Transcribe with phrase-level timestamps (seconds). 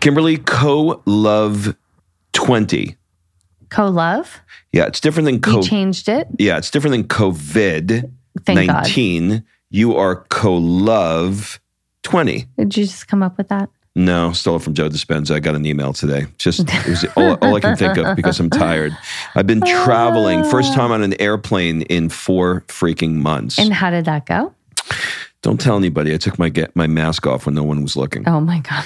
[0.00, 1.76] Kimberly, co love
[2.32, 2.96] 20.
[3.68, 4.40] Co love?
[4.72, 5.56] Yeah, it's different than co.
[5.56, 6.26] You changed it?
[6.38, 8.10] Yeah, it's different than COVID
[8.48, 9.44] 19.
[9.70, 11.60] You are co love
[12.02, 12.46] 20.
[12.56, 13.68] Did you just come up with that?
[13.96, 15.34] No, stole it from Joe Dispenza.
[15.34, 16.26] I got an email today.
[16.38, 18.96] Just it was all, all, I can think of because I'm tired.
[19.34, 20.50] I've been traveling, oh.
[20.50, 23.58] first time on an airplane in four freaking months.
[23.58, 24.54] And how did that go?
[25.42, 26.14] Don't tell anybody.
[26.14, 28.28] I took my get my mask off when no one was looking.
[28.28, 28.84] Oh my god.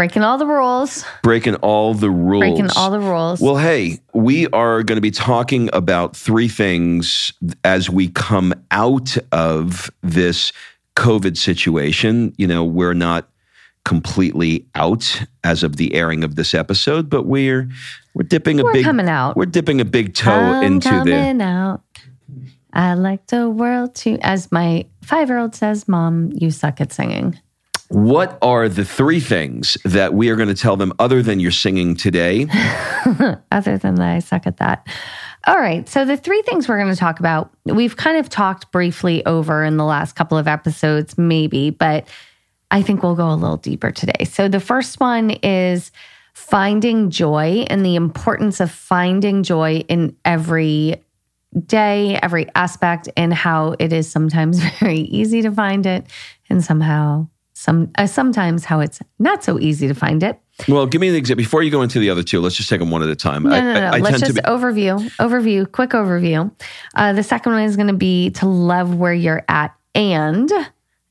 [0.00, 1.04] Breaking all the rules.
[1.22, 2.40] Breaking all the rules.
[2.40, 3.38] Breaking all the rules.
[3.38, 7.34] Well, hey, we are going to be talking about three things
[7.64, 10.54] as we come out of this
[10.96, 12.32] COVID situation.
[12.38, 13.28] You know, we're not
[13.84, 17.68] completely out as of the airing of this episode, but we're
[18.14, 19.36] we're dipping a we're big coming out.
[19.36, 21.82] We're dipping a big toe I'm into coming the out.
[22.72, 26.90] I like the world to as my five year old says, Mom, you suck at
[26.90, 27.38] singing.
[27.90, 31.50] What are the three things that we are going to tell them other than you're
[31.50, 32.46] singing today?
[33.50, 34.86] other than that, I suck at that.
[35.48, 35.88] All right.
[35.88, 39.64] So, the three things we're going to talk about, we've kind of talked briefly over
[39.64, 42.06] in the last couple of episodes, maybe, but
[42.70, 44.24] I think we'll go a little deeper today.
[44.24, 45.90] So, the first one is
[46.32, 51.02] finding joy and the importance of finding joy in every
[51.66, 56.06] day, every aspect, and how it is sometimes very easy to find it
[56.48, 57.26] and somehow
[57.60, 60.40] some uh, sometimes how it's not so easy to find it.
[60.66, 62.40] Well, give me an example before you go into the other two.
[62.40, 63.42] Let's just take them one at a time.
[63.42, 63.80] No, I, no, no.
[63.80, 66.50] I, I let's just be- overview, overview, quick overview.
[66.94, 70.50] Uh, the second one is going to be to love where you're at, and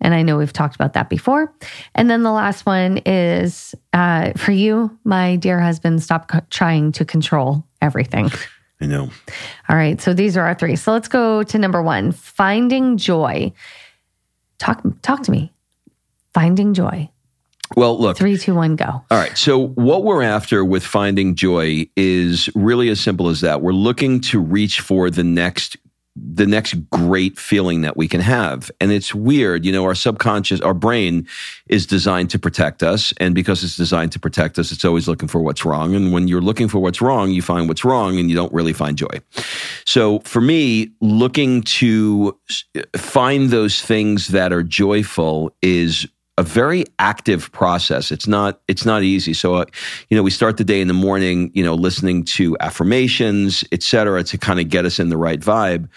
[0.02, 1.54] and I know we've talked about that before.
[1.94, 6.02] And then the last one is uh, for you, my dear husband.
[6.02, 8.32] Stop co- trying to control everything.
[8.82, 9.12] I know.
[9.68, 10.78] All right, so these are our three.
[10.78, 13.54] So let's go to number one: finding joy.
[14.58, 15.54] Talk, talk to me
[16.34, 17.10] finding joy.
[17.76, 18.18] Well, look.
[18.18, 18.86] Three, two, one, go.
[18.86, 19.38] All right.
[19.38, 23.62] So, what we're after with finding joy is really as simple as that.
[23.62, 25.78] We're looking to reach for the next
[26.22, 28.72] the next great feeling that we can have.
[28.82, 31.28] And it's weird, you know, our subconscious, our brain
[31.68, 33.14] is designed to protect us.
[33.18, 35.96] And because it's designed to protect us, it's always looking for what's wrong.
[35.96, 38.74] And when you're looking for what's wrong, you find what's wrong and you don't really
[38.74, 39.20] find joy.
[39.86, 42.38] So for me, looking to
[42.98, 46.08] find those things that are joyful is
[46.40, 48.12] a very active process.
[48.12, 49.34] It's not it's not easy.
[49.34, 49.66] So, uh,
[50.10, 53.84] you know, we start the day in the morning, you know, listening to affirmations, et
[53.84, 55.90] cetera, to kind of get us in the right vibe.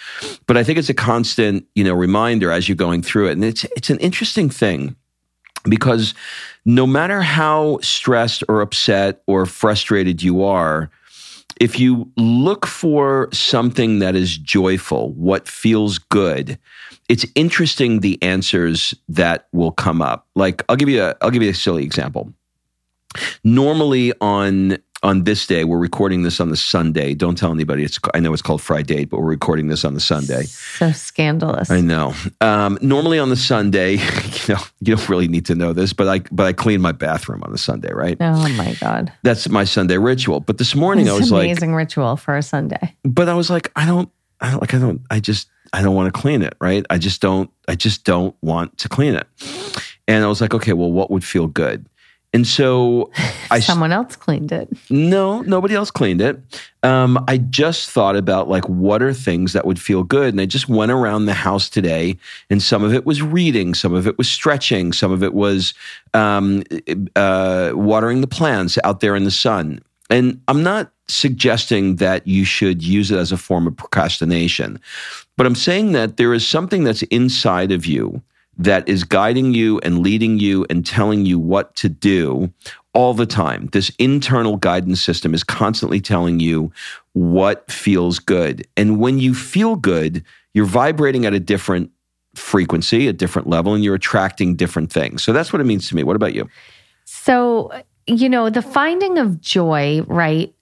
[0.46, 3.44] But I think it's a constant, you know, reminder as you're going through it, and
[3.44, 4.96] it's it's an interesting thing
[5.68, 6.12] because
[6.64, 10.90] no matter how stressed or upset or frustrated you are,
[11.60, 16.58] if you look for something that is joyful, what feels good,
[17.08, 20.26] it's interesting the answers that will come up.
[20.34, 22.32] Like I'll give you a I'll give you a silly example.
[23.44, 25.64] Normally on on this day.
[25.64, 27.14] We're recording this on the Sunday.
[27.14, 27.84] Don't tell anybody.
[27.84, 30.44] It's I know it's called Friday, but we're recording this on the Sunday.
[30.44, 31.70] So scandalous.
[31.70, 32.14] I know.
[32.40, 33.93] Um, normally on the Sunday,
[34.49, 36.93] you know, you don't really need to know this, but I but I clean my
[36.93, 38.16] bathroom on the Sunday, right?
[38.20, 39.12] Oh my god.
[39.22, 40.40] That's my Sunday ritual.
[40.40, 42.94] But this morning It's I was an like, amazing ritual for a Sunday.
[43.05, 44.08] but I was like, I don't,
[44.40, 46.84] I don't like, I don't, I just, I don't want to clean it, right?
[46.90, 49.26] I just don't, I just don't want to clean it.
[50.08, 51.87] And I was like, okay, well, what would feel good?
[52.34, 53.11] And so
[53.50, 54.69] I Someone else cleaned it.
[54.90, 56.40] no, nobody else cleaned it.
[56.82, 60.46] Um, I just thought about like what are things that would feel good, and I
[60.46, 62.17] just went around the house today,
[62.49, 65.75] and some of it was reading, some of it was stretching, some of it was
[66.14, 66.62] um,
[67.14, 69.81] uh, watering the plants out there in the sun.
[70.08, 74.81] And I'm not suggesting that you should use it as a form of procrastination,
[75.37, 78.23] but I'm saying that there is something that's inside of you
[78.64, 82.52] that is guiding you and leading you and telling you what to do
[82.94, 83.66] all the time.
[83.72, 86.72] This internal guidance system is constantly telling you
[87.12, 88.66] what feels good.
[88.76, 90.24] And when you feel good,
[90.54, 91.90] you're vibrating at a different
[92.34, 95.22] frequency, a different level, and you're attracting different things.
[95.22, 96.02] So that's what it means to me.
[96.02, 96.48] What about you?
[97.04, 97.72] So,
[98.06, 100.54] you know, the finding of joy, right?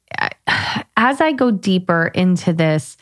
[0.97, 2.97] As I go deeper into this,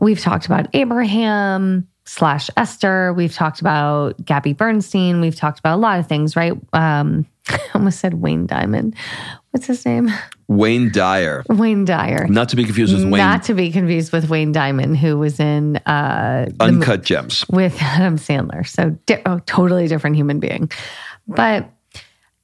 [0.00, 3.14] we've talked about Abraham slash Esther.
[3.14, 5.22] We've talked about Gabby Bernstein.
[5.22, 6.52] We've talked about a lot of things, right?
[6.74, 8.94] Um, I almost said Wayne Diamond.
[9.50, 10.10] What's his name?
[10.46, 11.42] Wayne Dyer.
[11.48, 12.26] Wayne Dyer.
[12.28, 15.40] Not to be confused with Wayne Not to be confused with Wayne Diamond, who was
[15.40, 17.46] in uh, the Uncut Gems.
[17.48, 18.66] with Adam Sandler.
[18.66, 20.70] So, di- oh, totally different human being.
[21.26, 21.70] But,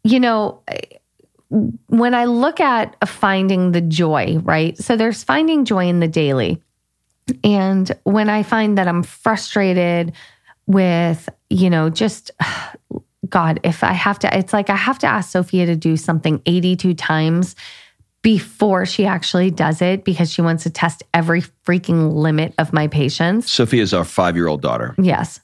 [0.03, 0.63] you know,
[1.89, 4.79] when I look at finding the joy, right?
[4.79, 6.63] So, there's finding joy in the daily.
[7.45, 10.13] And when I find that I'm frustrated
[10.67, 12.31] with, you know, just
[13.29, 16.41] God, if I have to, it's like I have to ask Sophia to do something
[16.47, 17.57] 82 times
[18.23, 22.87] before she actually does it because she wants to test every freaking limit of my
[22.89, 23.51] patience.
[23.51, 24.95] Sophia is our five year old daughter.
[24.99, 25.41] Yes.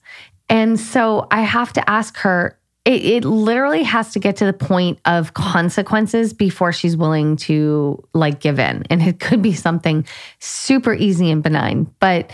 [0.48, 4.52] And so I have to ask her, it, it literally has to get to the
[4.52, 8.84] point of consequences before she's willing to like give in.
[8.90, 10.06] And it could be something
[10.38, 12.30] super easy and benign, but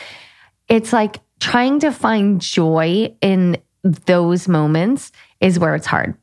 [0.68, 6.14] it's like trying to find joy in those moments is where it's hard.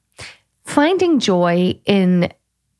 [0.65, 2.31] Finding joy in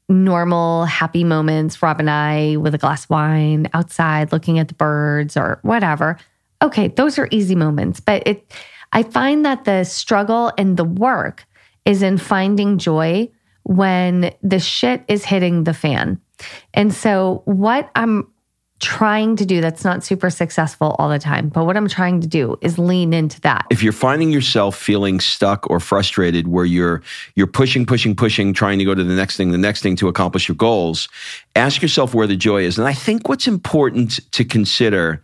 [0.10, 4.74] normal, happy moments, Rob and I with a glass of wine outside looking at the
[4.74, 6.18] birds or whatever.
[6.62, 8.52] Okay, those are easy moments, but it
[8.94, 11.46] I find that the struggle and the work
[11.86, 13.30] is in finding joy
[13.64, 16.20] when the shit is hitting the fan.
[16.74, 18.28] And so what I'm
[18.80, 22.28] trying to do that's not super successful all the time, but what I'm trying to
[22.28, 23.66] do is lean into that.
[23.72, 27.02] if you're finding yourself feeling stuck or frustrated where you're
[27.36, 30.08] you're pushing pushing pushing trying to go to the next thing the next thing to
[30.08, 31.10] accomplish your goals
[31.56, 35.24] ask yourself where the joy is and i think what's important to consider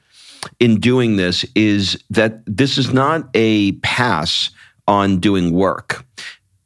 [0.60, 4.50] in doing this is that this is not a pass
[4.88, 6.06] on doing work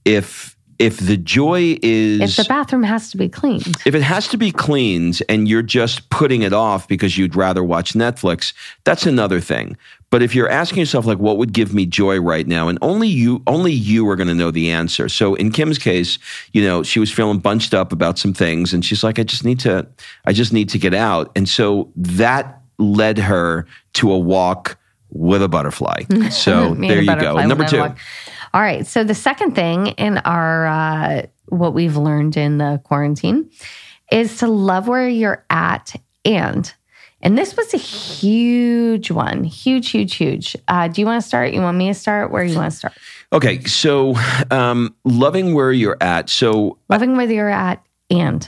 [0.05, 3.77] if if the joy is If the bathroom has to be cleaned.
[3.85, 7.63] if it has to be cleaned and you're just putting it off because you'd rather
[7.63, 8.53] watch Netflix,
[8.83, 9.75] that's another thing.
[10.09, 13.07] But if you're asking yourself like what would give me joy right now and only
[13.07, 15.09] you only you are going to know the answer.
[15.09, 16.19] So in Kim's case,
[16.53, 19.43] you know, she was feeling bunched up about some things and she's like I just
[19.43, 19.87] need to
[20.25, 21.31] I just need to get out.
[21.35, 24.77] And so that led her to a walk
[25.09, 26.03] with a butterfly.
[26.31, 27.35] So there you go.
[27.45, 27.81] Number 2.
[27.81, 28.85] All right.
[28.85, 33.49] So the second thing in our uh, what we've learned in the quarantine
[34.11, 36.73] is to love where you're at and
[37.21, 40.55] and this was a huge one, huge, huge, huge.
[40.67, 41.51] Uh, do you want to start?
[41.51, 42.31] You want me to start?
[42.31, 42.93] Where you want to start?
[43.33, 44.15] Okay, so
[44.51, 46.29] um loving where you're at.
[46.29, 48.47] So Loving where you're at and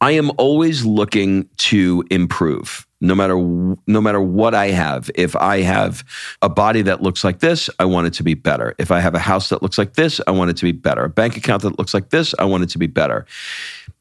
[0.00, 2.85] I am always looking to improve.
[3.00, 5.10] No matter no matter what I have.
[5.14, 6.04] If I have
[6.40, 8.74] a body that looks like this, I want it to be better.
[8.78, 11.04] If I have a house that looks like this, I want it to be better.
[11.04, 13.26] A bank account that looks like this, I want it to be better.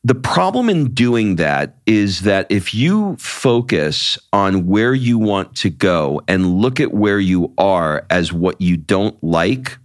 [0.06, 5.70] The problem in doing that is that if you focus on where you want to
[5.70, 9.78] go and look at where you are as what you don't like,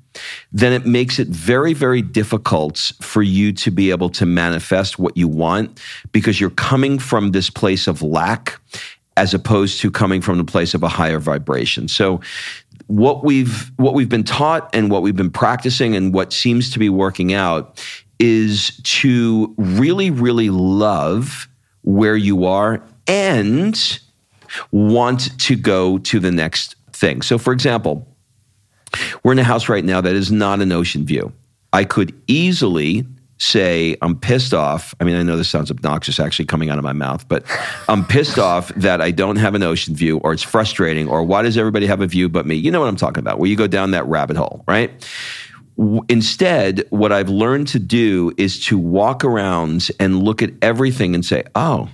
[0.53, 5.17] then it makes it very, very difficult for you to be able to manifest what
[5.17, 5.81] you want
[6.13, 8.61] because you're coming from this place of lack
[9.21, 11.89] as opposed to coming from the place of a higher vibration.
[11.89, 12.23] So
[12.87, 16.79] what we've what we've been taught and what we've been practicing and what seems to
[16.79, 17.85] be working out
[18.19, 21.49] is to really really love
[21.83, 24.01] where you are and
[24.71, 27.21] want to go to the next thing.
[27.21, 28.09] So for example,
[29.23, 31.31] we're in a house right now that is not an ocean view.
[31.75, 33.07] I could easily
[33.41, 34.95] say, I'm pissed off.
[35.01, 37.45] I mean, I know this sounds obnoxious actually coming out of my mouth, but
[37.89, 41.43] I'm pissed off that I don't have an ocean view or it's frustrating or why
[41.43, 42.55] does everybody have a view but me?
[42.55, 44.91] You know what I'm talking about, where you go down that rabbit hole, right?
[46.11, 51.25] Instead, what I've learned to do is to walk around and look at everything and
[51.25, 51.89] say, oh,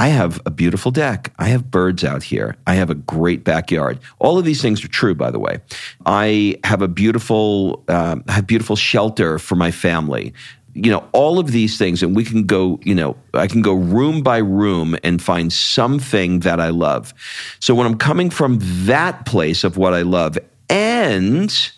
[0.00, 1.30] I have a beautiful deck.
[1.38, 2.56] I have birds out here.
[2.66, 3.98] I have a great backyard.
[4.18, 5.60] All of these things are true, by the way.
[6.06, 10.32] I have a beautiful, I have beautiful shelter for my family.
[10.74, 13.74] You know, all of these things, and we can go, you know, I can go
[13.74, 17.12] room by room and find something that I love.
[17.58, 21.72] So when I'm coming from that place of what I love and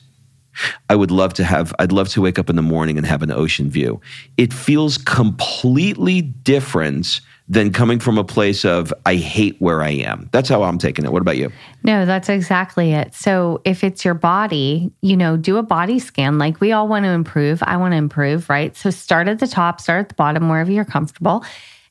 [0.91, 3.23] I would love to have, I'd love to wake up in the morning and have
[3.23, 4.01] an ocean view.
[4.37, 10.29] It feels completely different than coming from a place of, I hate where I am.
[10.33, 11.13] That's how I'm taking it.
[11.13, 11.51] What about you?
[11.83, 13.15] No, that's exactly it.
[13.15, 16.39] So if it's your body, you know, do a body scan.
[16.39, 17.63] Like we all want to improve.
[17.63, 18.77] I want to improve, right?
[18.77, 21.45] So start at the top, start at the bottom, wherever you're comfortable,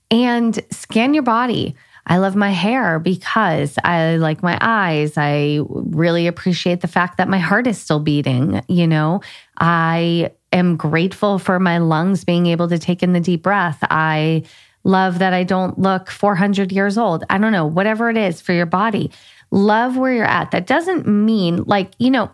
[0.09, 1.75] and scan your body.
[2.07, 5.13] I love my hair because I like my eyes.
[5.17, 8.63] I really appreciate the fact that my heart is still beating.
[8.67, 9.21] You know,
[9.59, 13.77] I am grateful for my lungs being able to take in the deep breath.
[13.83, 14.43] I
[14.83, 17.23] love that I don't look 400 years old.
[17.29, 19.11] I don't know, whatever it is for your body.
[19.51, 20.51] Love where you're at.
[20.51, 22.31] That doesn't mean like, you know,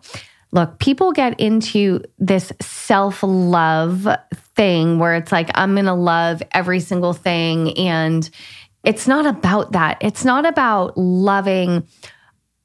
[0.52, 4.08] look, people get into this self love
[4.56, 7.78] thing where it's like, I'm going to love every single thing.
[7.78, 8.30] And
[8.84, 9.98] it's not about that.
[10.02, 11.88] It's not about loving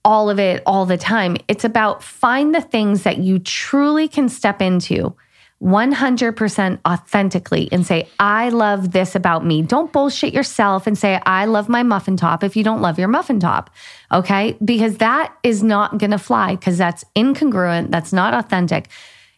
[0.04, 1.36] all of it all the time.
[1.48, 5.16] It's about find the things that you truly can step into
[5.62, 9.62] 100% authentically and say, I love this about me.
[9.62, 13.06] Don't bullshit yourself and say, I love my muffin top if you don't love your
[13.06, 13.70] muffin top.
[14.10, 14.56] Okay.
[14.64, 17.90] Because that is not going to fly because that's incongruent.
[17.92, 18.88] That's not authentic.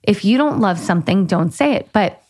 [0.02, 1.90] If you don't love something, don't say it.
[1.92, 2.22] But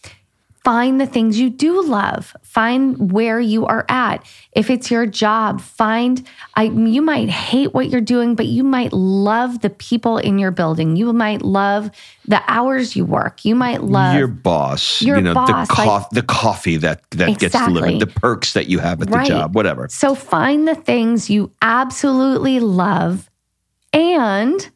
[0.65, 2.35] find the things you do love.
[2.43, 4.27] Find where you are at.
[4.53, 8.93] If it's your job find I, you might hate what you're doing but you might
[8.93, 10.97] love the people in your building.
[10.97, 11.91] You might love
[12.27, 13.45] the hours you work.
[13.45, 17.29] You might love your boss your you know boss, the, like, the coffee that that
[17.29, 17.49] Exactly.
[17.49, 19.23] gets delivered the perks that you have at Right.
[19.23, 19.87] the job whatever.
[19.91, 23.31] So find the things you absolutely love
[23.93, 24.71] and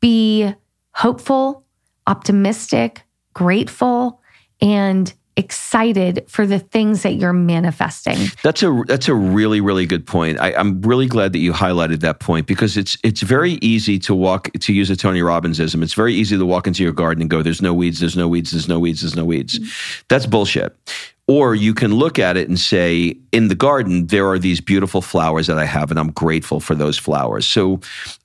[0.00, 0.52] be
[0.92, 1.64] hopeful
[2.06, 3.02] optimistic
[3.34, 4.20] grateful
[4.60, 10.04] and excited for the things that you're manifesting That's a that's a really really good
[10.04, 10.40] point.
[10.40, 14.16] I, I'm really glad that you highlighted that point because it's it's very easy to
[14.16, 15.80] walk to use a Tony Robbinsism.
[15.82, 18.00] It's very easy to walk into your garden and go, "There's no weeds.
[18.00, 18.50] There's no weeds.
[18.50, 19.02] There's no weeds.
[19.02, 20.04] There's no weeds." Mm-hmm.
[20.08, 20.76] That's bullshit.
[21.28, 25.02] Or you can look at it and say, in the garden, there are these beautiful
[25.02, 27.46] flowers that I have, and I'm grateful for those flowers.
[27.46, 27.80] So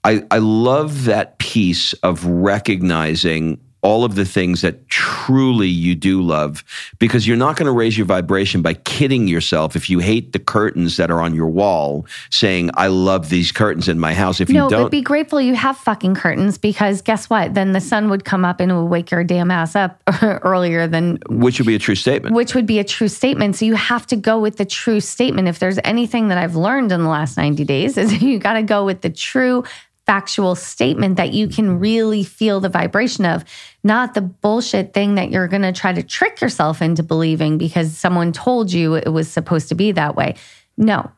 [0.06, 6.22] I, I love that piece of recognizing all of the things that truly you do
[6.22, 6.64] love
[7.00, 10.40] because you're not going to raise your vibration by kidding yourself if you hate the
[10.40, 14.50] curtains that are on your wall saying i love these curtains in my house if
[14.50, 17.82] no you don't but be grateful you have fucking curtains because guess what then the
[17.82, 21.60] sun would come up and it would wake your damn ass up earlier than which
[21.60, 23.56] would be a true statement which would be a true statement.
[23.56, 25.48] So you have to go with the true statement.
[25.48, 28.64] If there's anything that I've learned in the last 90 days, is you got to
[28.64, 29.64] go with the true
[30.06, 33.44] factual statement that you can really feel the vibration of,
[33.84, 37.98] not the bullshit thing that you're going to try to trick yourself into believing because
[37.98, 40.36] someone told you it was supposed to be that way.
[40.78, 41.12] No.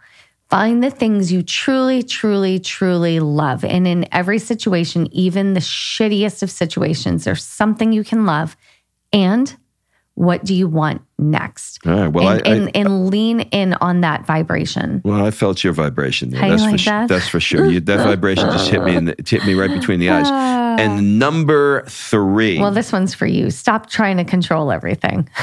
[0.49, 3.65] Find the things you truly, truly, truly love.
[3.65, 8.55] And in every situation, even the shittiest of situations, there's something you can love.
[9.11, 9.55] And
[10.15, 11.85] what do you want next?
[11.85, 15.01] all right well and, I, I and, and lean in on that vibration.
[15.05, 16.31] well, I felt your vibration.
[16.31, 16.39] There.
[16.41, 17.07] How you That's for like su- that?
[17.07, 17.65] that's for sure.
[17.65, 20.25] You, that vibration just hit me in the, hit me right between the eyes.
[20.27, 20.75] Ah.
[20.77, 23.49] And number three, Well, this one's for you.
[23.49, 25.29] Stop trying to control everything.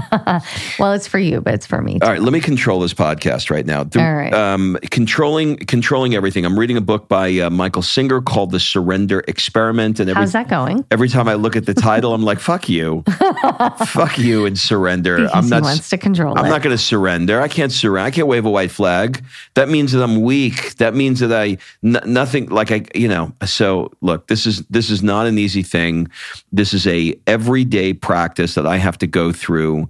[0.78, 1.98] well, it's for you, but it's for me.
[1.98, 2.06] Too.
[2.06, 3.84] All right, let me control this podcast right now.
[3.84, 4.32] The- All right.
[4.32, 6.44] um, controlling controlling everything.
[6.44, 10.32] I'm reading a book by uh, Michael Singer called The Surrender Experiment, and every How's
[10.32, 10.84] that going?
[10.90, 13.02] every time I look at the title, I'm like, "Fuck you,
[13.86, 15.16] fuck you," and surrender.
[15.16, 15.62] Because I'm not.
[15.62, 16.48] wants to control I'm it.
[16.48, 17.40] not going to surrender.
[17.40, 18.06] I can't surrender.
[18.06, 19.22] I can't wave a white flag.
[19.54, 20.76] That means that I'm weak.
[20.76, 23.32] That means that I n- nothing like I you know.
[23.44, 26.08] So look, this is this is not an easy thing.
[26.52, 29.81] This is a everyday practice that I have to go through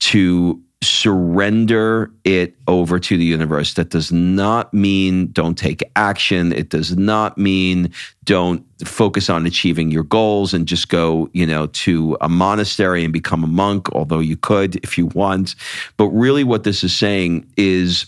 [0.00, 3.74] to surrender it over to the universe.
[3.74, 6.52] That does not mean don't take action.
[6.52, 7.92] It does not mean
[8.24, 13.12] don't focus on achieving your goals and just go, you know, to a monastery and
[13.12, 15.54] become a monk, although you could if you want.
[15.96, 18.06] But really what this is saying is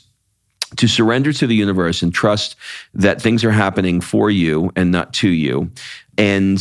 [0.77, 2.57] to surrender to the universe and trust
[2.93, 5.71] that things are happening for you and not to you.
[6.19, 6.59] And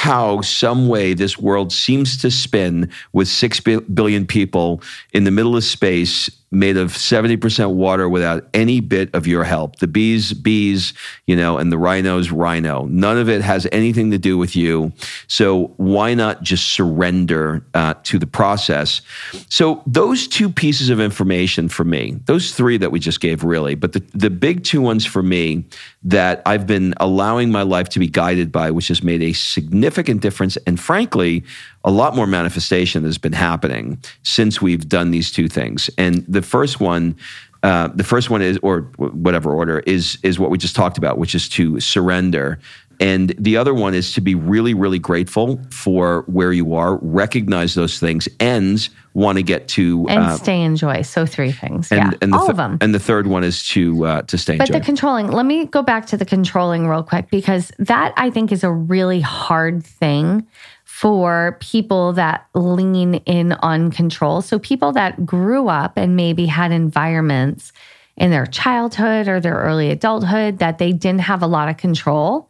[0.00, 4.82] somehow, some way, this world seems to spin with six billion people
[5.12, 9.76] in the middle of space made of 70% water without any bit of your help.
[9.76, 10.94] The bees, bees,
[11.26, 12.86] you know, and the rhinos, rhino.
[12.86, 14.92] None of it has anything to do with you.
[15.28, 19.00] So why not just surrender uh, to the process?
[19.48, 23.76] So those two pieces of information for me, those three that we just gave really,
[23.76, 25.64] but the, the big two ones for me
[26.02, 29.79] that I've been allowing my life to be guided by, which has made a significant
[29.80, 30.56] difference.
[30.66, 31.44] And frankly,
[31.84, 35.90] a lot more manifestation has been happening since we've done these two things.
[35.98, 37.16] And the first one,
[37.62, 41.18] uh, the first one is, or whatever order, is is what we just talked about,
[41.18, 42.58] which is to surrender.
[43.00, 47.74] And the other one is to be really, really grateful for where you are, recognize
[47.74, 51.00] those things, and want to get to and uh, stay in joy.
[51.00, 52.76] So three things, and, yeah, and the all th- of them.
[52.82, 54.58] And the third one is to uh, to stay.
[54.58, 54.78] But in joy.
[54.80, 55.28] the controlling.
[55.28, 58.70] Let me go back to the controlling real quick because that I think is a
[58.70, 60.46] really hard thing
[60.84, 64.42] for people that lean in on control.
[64.42, 67.72] So, people that grew up and maybe had environments
[68.18, 72.49] in their childhood or their early adulthood that they didn't have a lot of control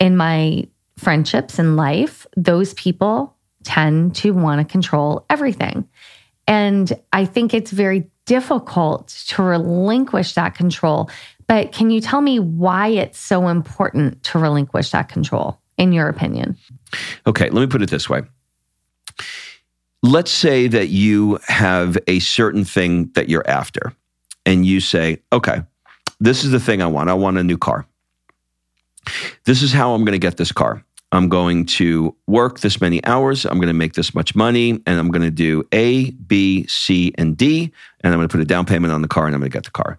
[0.00, 5.88] in my friendships and life, those people tend to want to control everything.
[6.46, 11.10] And I think it's very difficult to relinquish that control.
[11.46, 16.08] But can you tell me why it's so important to relinquish that control, in your
[16.08, 16.56] opinion?
[17.26, 18.22] Okay, let me put it this way.
[20.02, 23.92] Let's say that you have a certain thing that you're after,
[24.46, 25.62] and you say, okay,
[26.20, 27.10] this is the thing I want.
[27.10, 27.86] I want a new car.
[29.44, 30.84] This is how I'm going to get this car.
[31.10, 33.46] I'm going to work this many hours.
[33.46, 37.14] I'm going to make this much money, and I'm going to do A, B, C,
[37.16, 37.72] and D.
[38.02, 39.56] And I'm going to put a down payment on the car, and I'm going to
[39.56, 39.98] get the car.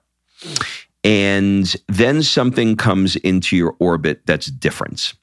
[1.03, 5.13] And then something comes into your orbit that's different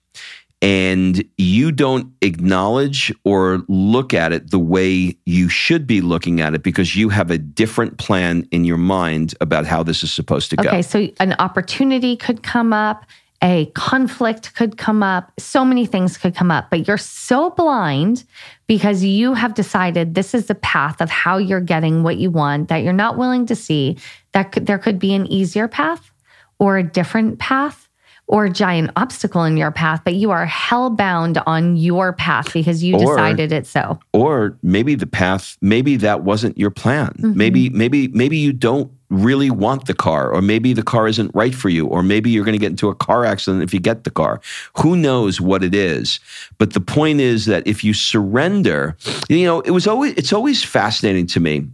[0.62, 6.54] and you don't acknowledge or look at it the way you should be looking at
[6.54, 10.50] it because you have a different plan in your mind about how this is supposed
[10.50, 10.68] to go.
[10.68, 13.04] Okay, so an opportunity could come up,
[13.42, 18.24] a conflict could come up, so many things could come up, but you're so blind
[18.66, 22.68] because you have decided this is the path of how you're getting what you want
[22.68, 23.96] that you're not willing to see
[24.32, 26.12] that could, there could be an easier path
[26.58, 27.88] or a different path
[28.28, 32.52] or a giant obstacle in your path, but you are hell bound on your path
[32.52, 34.00] because you or, decided it so.
[34.12, 37.08] Or maybe the path, maybe that wasn't your plan.
[37.18, 37.36] Mm-hmm.
[37.36, 41.54] Maybe, maybe, maybe you don't really want the car, or maybe the car isn't right
[41.54, 44.04] for you, or maybe you're going to get into a car accident if you get
[44.04, 44.40] the car.
[44.78, 46.20] Who knows what it is?
[46.58, 48.96] But the point is that if you surrender,
[49.28, 51.66] you know, it was always, it's always fascinating to me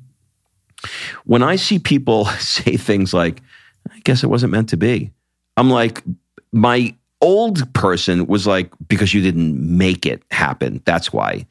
[1.24, 3.42] when I see people say things like,
[3.90, 5.10] I guess it wasn't meant to be.
[5.56, 6.02] I'm like,
[6.52, 10.82] my old person was like, because you didn't make it happen.
[10.84, 11.46] That's why.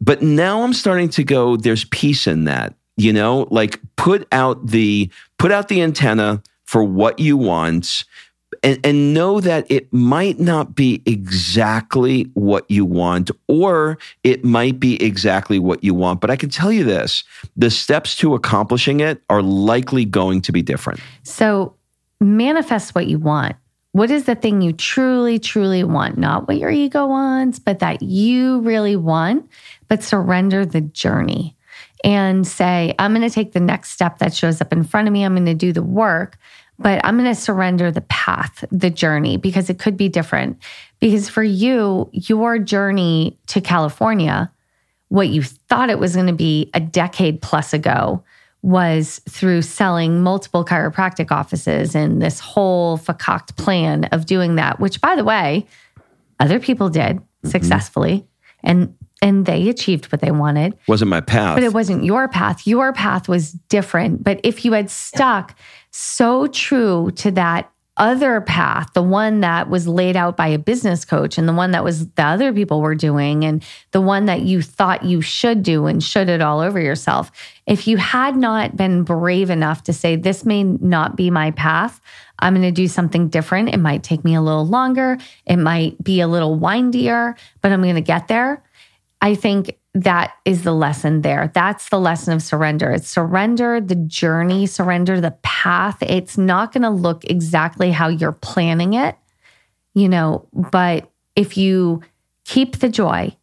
[0.00, 4.66] But now I'm starting to go, there's peace in that, you know, like put out
[4.66, 8.04] the, put out the antenna for what you want
[8.62, 14.78] and, and know that it might not be exactly what you want, or it might
[14.80, 16.20] be exactly what you want.
[16.20, 17.24] But I can tell you this
[17.56, 21.00] the steps to accomplishing it are likely going to be different.
[21.22, 21.74] So
[22.20, 23.56] manifest what you want.
[23.92, 26.18] What is the thing you truly, truly want?
[26.18, 29.48] Not what your ego wants, but that you really want,
[29.88, 31.55] but surrender the journey
[32.04, 35.12] and say, I'm going to take the next step that shows up in front of
[35.12, 35.24] me.
[35.24, 36.38] I'm going to do the work,
[36.78, 40.58] but I'm going to surrender the path, the journey, because it could be different.
[41.00, 44.50] Because for you, your journey to California,
[45.08, 48.22] what you thought it was going to be a decade plus ago,
[48.62, 55.00] was through selling multiple chiropractic offices and this whole facoct plan of doing that, which
[55.00, 55.64] by the way,
[56.40, 57.48] other people did mm-hmm.
[57.48, 58.26] successfully
[58.64, 60.76] and and they achieved what they wanted.
[60.88, 61.56] Wasn't my path.
[61.56, 62.66] But it wasn't your path.
[62.66, 64.22] Your path was different.
[64.22, 65.56] But if you had stuck
[65.90, 71.04] so true to that other path, the one that was laid out by a business
[71.04, 74.42] coach and the one that was the other people were doing and the one that
[74.42, 77.32] you thought you should do and should it all over yourself.
[77.66, 82.02] If you had not been brave enough to say, this may not be my path,
[82.38, 83.70] I'm going to do something different.
[83.70, 85.16] It might take me a little longer.
[85.46, 88.62] It might be a little windier, but I'm going to get there.
[89.20, 91.50] I think that is the lesson there.
[91.54, 92.90] That's the lesson of surrender.
[92.90, 96.02] It's surrender the journey, surrender the path.
[96.02, 99.16] It's not going to look exactly how you're planning it,
[99.94, 102.02] you know, but if you
[102.44, 103.34] keep the joy,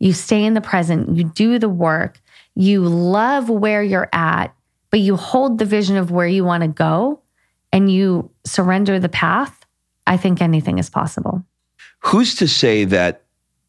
[0.00, 2.20] you stay in the present, you do the work,
[2.56, 4.54] you love where you're at,
[4.90, 7.20] but you hold the vision of where you want to go
[7.72, 9.64] and you surrender the path,
[10.06, 11.44] I think anything is possible.
[12.00, 13.21] who's to say that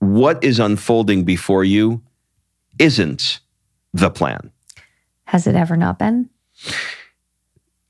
[0.03, 2.01] what is unfolding before you
[2.79, 3.39] isn't
[3.93, 4.51] the plan?
[5.25, 6.29] Has it ever not been?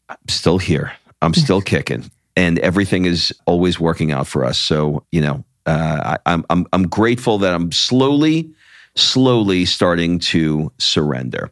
[0.09, 0.93] I'm still here.
[1.21, 4.57] I'm still kicking, and everything is always working out for us.
[4.57, 8.51] So you know, uh, I, I'm I'm I'm grateful that I'm slowly
[8.95, 11.51] slowly starting to surrender.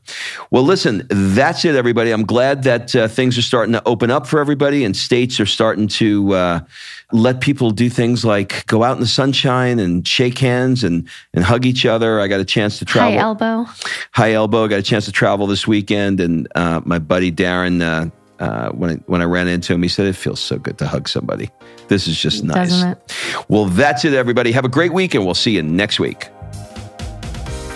[0.52, 2.12] Well, listen, that's it, everybody.
[2.12, 5.46] I'm glad that uh, things are starting to open up for everybody and states are
[5.48, 6.60] starting to uh,
[7.12, 11.44] let people do things like go out in the sunshine and shake hands and, and
[11.44, 12.20] hug each other.
[12.20, 13.14] I got a chance to travel.
[13.14, 13.66] High elbow.
[14.12, 14.66] High elbow.
[14.66, 16.20] I got a chance to travel this weekend.
[16.20, 18.10] And uh, my buddy Darren, uh,
[18.44, 20.88] uh, when I, when I ran into him, he said it feels so good to
[20.88, 21.50] hug somebody.
[21.88, 22.84] This is just nice.
[23.48, 24.52] Well, that's it, everybody.
[24.52, 26.30] Have a great week, and we'll see you next week.